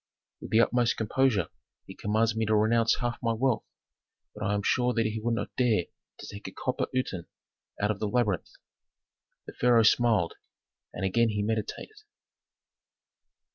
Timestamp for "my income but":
3.21-4.43